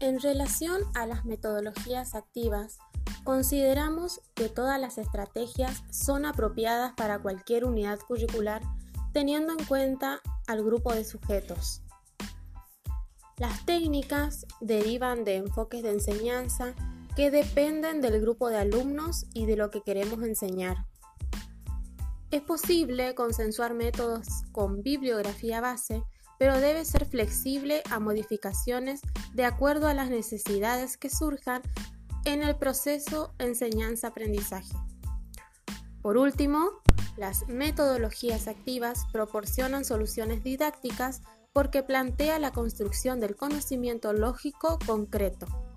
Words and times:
En 0.00 0.20
relación 0.20 0.82
a 0.94 1.06
las 1.06 1.24
metodologías 1.24 2.14
activas, 2.14 2.78
consideramos 3.24 4.20
que 4.34 4.48
todas 4.48 4.80
las 4.80 4.96
estrategias 4.96 5.82
son 5.90 6.24
apropiadas 6.24 6.92
para 6.96 7.18
cualquier 7.18 7.64
unidad 7.64 7.98
curricular 8.00 8.62
teniendo 9.12 9.52
en 9.52 9.64
cuenta 9.64 10.20
al 10.46 10.62
grupo 10.62 10.94
de 10.94 11.04
sujetos. 11.04 11.82
Las 13.36 13.64
técnicas 13.66 14.46
derivan 14.60 15.24
de 15.24 15.36
enfoques 15.36 15.82
de 15.82 15.90
enseñanza 15.90 16.74
que 17.16 17.30
dependen 17.30 18.00
del 18.00 18.20
grupo 18.20 18.48
de 18.48 18.58
alumnos 18.58 19.26
y 19.34 19.46
de 19.46 19.56
lo 19.56 19.70
que 19.70 19.82
queremos 19.82 20.22
enseñar. 20.22 20.86
Es 22.30 22.42
posible 22.42 23.14
consensuar 23.14 23.74
métodos 23.74 24.26
con 24.52 24.82
bibliografía 24.82 25.60
base, 25.60 26.04
pero 26.38 26.60
debe 26.60 26.84
ser 26.84 27.04
flexible 27.04 27.82
a 27.90 27.98
modificaciones 27.98 29.00
de 29.34 29.44
acuerdo 29.44 29.88
a 29.88 29.94
las 29.94 30.08
necesidades 30.10 30.96
que 30.96 31.10
surjan 31.10 31.62
en 32.24 32.42
el 32.42 32.56
proceso 32.56 33.34
enseñanza-aprendizaje. 33.38 34.74
Por 36.00 36.16
último, 36.16 36.70
las 37.16 37.46
metodologías 37.48 38.46
activas 38.46 39.06
proporcionan 39.12 39.84
soluciones 39.84 40.44
didácticas 40.44 41.20
porque 41.52 41.82
plantea 41.82 42.38
la 42.38 42.52
construcción 42.52 43.18
del 43.18 43.34
conocimiento 43.34 44.12
lógico 44.12 44.78
concreto. 44.86 45.67